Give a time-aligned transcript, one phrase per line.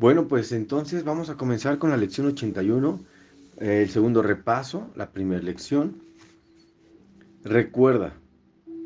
[0.00, 3.00] Bueno, pues entonces vamos a comenzar con la lección 81,
[3.58, 6.00] el segundo repaso, la primera lección.
[7.44, 8.14] Recuerda,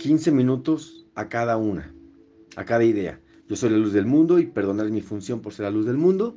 [0.00, 1.94] 15 minutos a cada una,
[2.56, 3.20] a cada idea.
[3.48, 5.98] Yo soy la luz del mundo y perdonar mi función por ser la luz del
[5.98, 6.36] mundo.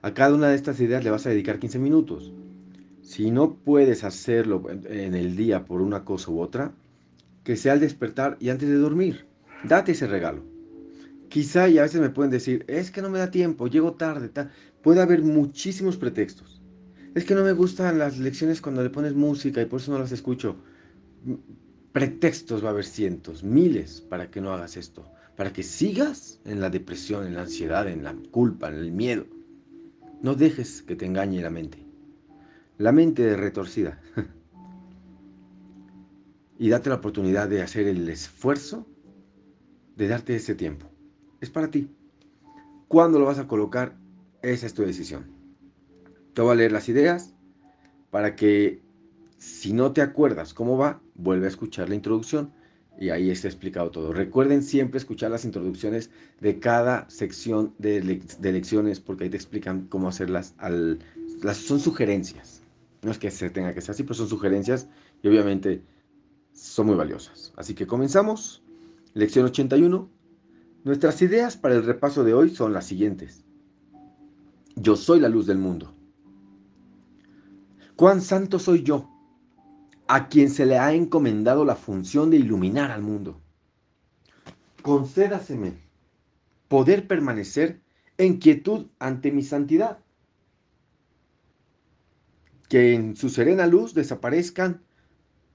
[0.00, 2.32] A cada una de estas ideas le vas a dedicar 15 minutos.
[3.02, 6.72] Si no puedes hacerlo en el día por una cosa u otra,
[7.42, 9.26] que sea al despertar y antes de dormir.
[9.64, 10.53] Date ese regalo.
[11.28, 14.30] Quizá, y a veces me pueden decir, es que no me da tiempo, llego tarde,
[14.82, 16.62] puede haber muchísimos pretextos.
[17.14, 19.98] Es que no me gustan las lecciones cuando le pones música y por eso no
[19.98, 20.56] las escucho.
[21.92, 25.04] Pretextos va a haber cientos, miles para que no hagas esto,
[25.36, 29.26] para que sigas en la depresión, en la ansiedad, en la culpa, en el miedo.
[30.22, 31.86] No dejes que te engañe la mente.
[32.78, 34.00] La mente es retorcida.
[36.58, 38.86] y date la oportunidad de hacer el esfuerzo
[39.96, 40.93] de darte ese tiempo
[41.44, 41.88] es para ti.
[42.88, 43.96] ¿Cuándo lo vas a colocar?
[44.42, 45.26] Esa es tu decisión.
[46.34, 47.34] Te voy a leer las ideas
[48.10, 48.82] para que
[49.38, 52.52] si no te acuerdas cómo va, vuelve a escuchar la introducción
[52.98, 54.12] y ahí está explicado todo.
[54.12, 58.00] Recuerden siempre escuchar las introducciones de cada sección de,
[58.40, 60.54] lecciones porque ahí te explican cómo hacerlas.
[60.58, 60.98] Al,
[61.42, 62.62] las, son sugerencias.
[63.02, 64.88] No es que se tenga que ser así, pero son sugerencias
[65.22, 65.82] y obviamente
[66.52, 67.52] son muy valiosas.
[67.56, 68.62] Así que comenzamos.
[69.12, 70.08] Lección 81.
[70.84, 73.42] Nuestras ideas para el repaso de hoy son las siguientes.
[74.76, 75.94] Yo soy la luz del mundo.
[77.96, 79.08] ¿Cuán santo soy yo,
[80.08, 83.40] a quien se le ha encomendado la función de iluminar al mundo?
[84.82, 85.78] Concédaseme
[86.68, 87.80] poder permanecer
[88.18, 90.00] en quietud ante mi santidad.
[92.68, 94.82] Que en su serena luz desaparezcan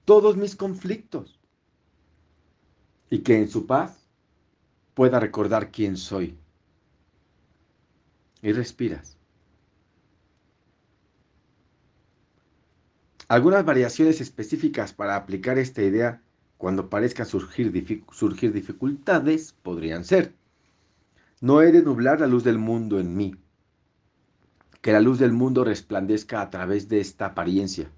[0.06, 1.40] todos mis conflictos
[3.12, 3.99] y que en su paz
[5.00, 6.38] pueda recordar quién soy.
[8.42, 9.18] Y respiras.
[13.30, 16.22] Algunas variaciones específicas para aplicar esta idea
[16.58, 20.34] cuando parezca surgir, surgir dificultades podrían ser,
[21.40, 23.38] no he de nublar la luz del mundo en mí,
[24.82, 27.90] que la luz del mundo resplandezca a través de esta apariencia.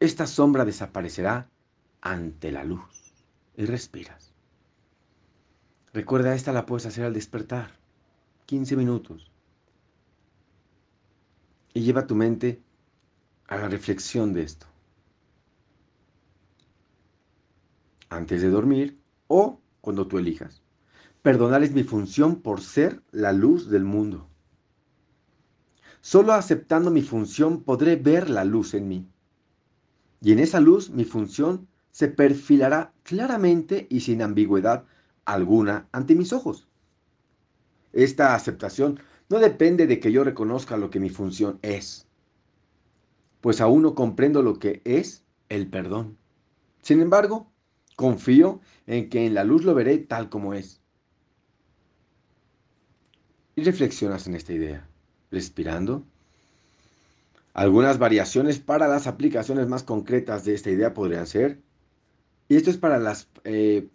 [0.00, 1.50] Esta sombra desaparecerá
[2.00, 3.12] ante la luz.
[3.58, 4.37] Y respiras.
[5.98, 7.72] Recuerda, esta la puedes hacer al despertar.
[8.46, 9.32] 15 minutos.
[11.74, 12.62] Y lleva tu mente
[13.48, 14.66] a la reflexión de esto.
[18.10, 20.62] Antes de dormir o cuando tú elijas.
[21.20, 24.28] Perdonar es mi función por ser la luz del mundo.
[26.00, 29.08] Solo aceptando mi función podré ver la luz en mí.
[30.20, 34.84] Y en esa luz mi función se perfilará claramente y sin ambigüedad
[35.28, 36.66] alguna ante mis ojos.
[37.92, 42.06] Esta aceptación no depende de que yo reconozca lo que mi función es,
[43.40, 46.16] pues aún no comprendo lo que es el perdón.
[46.82, 47.50] Sin embargo,
[47.96, 50.80] confío en que en la luz lo veré tal como es.
[53.54, 54.88] Y reflexionas en esta idea,
[55.30, 56.04] respirando.
[57.52, 61.60] Algunas variaciones para las aplicaciones más concretas de esta idea podrían ser,
[62.48, 63.88] y esto es para las eh,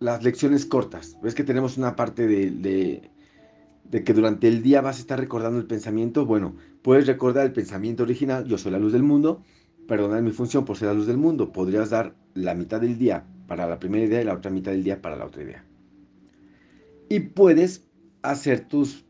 [0.00, 1.18] las lecciones cortas.
[1.22, 2.50] Ves que tenemos una parte de,
[3.90, 6.26] de, que durante el día vas a estar recordando el pensamiento.
[6.26, 9.42] Bueno, puedes recordar el pensamiento original, yo soy la luz del mundo,
[9.86, 11.52] perdonar mi función por ser la luz del mundo.
[11.52, 14.84] Podrías dar la mitad del día para la primera idea y la otra mitad del
[14.84, 15.64] día para la otra idea.
[17.08, 17.84] Y puedes
[18.22, 19.04] hacer tus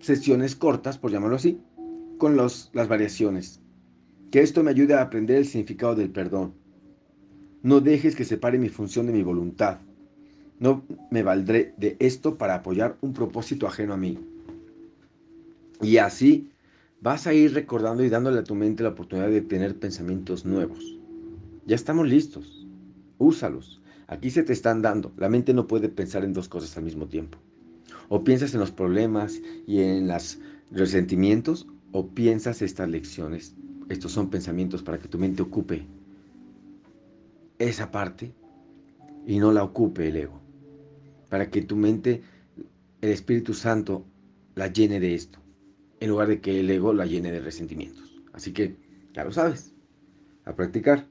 [0.00, 1.60] sesiones cortas, por llamarlo así,
[2.18, 3.60] con los, las variaciones.
[4.30, 6.54] Que esto me ayude a aprender el significado del perdón.
[7.62, 9.78] No dejes que separe mi función de mi voluntad.
[10.60, 14.18] No me valdré de esto para apoyar un propósito ajeno a mí.
[15.80, 16.50] Y así
[17.00, 20.98] vas a ir recordando y dándole a tu mente la oportunidad de tener pensamientos nuevos.
[21.64, 22.66] Ya estamos listos.
[23.18, 23.80] Úsalos.
[24.08, 25.12] Aquí se te están dando.
[25.16, 27.38] La mente no puede pensar en dos cosas al mismo tiempo.
[28.08, 30.38] O piensas en los problemas y en los
[30.72, 33.54] resentimientos, o piensas estas lecciones.
[33.88, 35.86] Estos son pensamientos para que tu mente ocupe
[37.58, 38.32] esa parte
[39.26, 40.47] y no la ocupe el ego
[41.28, 42.22] para que tu mente,
[43.00, 44.04] el Espíritu Santo,
[44.54, 45.38] la llene de esto,
[46.00, 48.20] en lugar de que el ego la llene de resentimientos.
[48.32, 48.76] Así que
[49.14, 49.72] ya lo sabes,
[50.44, 51.06] a practicar.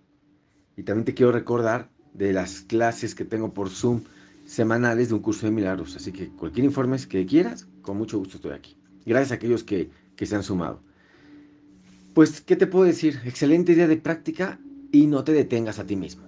[0.75, 4.01] Y también te quiero recordar de las clases que tengo por Zoom
[4.45, 5.95] semanales de un curso de milagros.
[5.95, 8.77] Así que cualquier informe que quieras, con mucho gusto estoy aquí.
[9.05, 10.81] Gracias a aquellos que, que se han sumado.
[12.13, 13.19] Pues, ¿qué te puedo decir?
[13.25, 14.59] Excelente idea de práctica
[14.91, 16.26] y no te detengas a ti mismo.